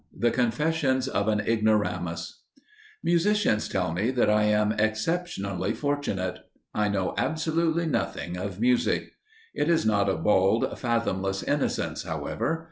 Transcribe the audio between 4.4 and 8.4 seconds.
am exceptionally fortunate. I know absolutely nothing